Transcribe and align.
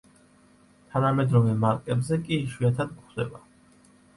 თანამედროვე 0.93 1.53
მარკებზე 1.65 2.19
კი 2.25 2.41
იშვიათად 2.47 2.97
გვხვდება. 3.03 3.45